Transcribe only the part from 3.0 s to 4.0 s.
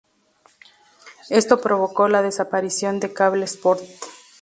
Cable Sport.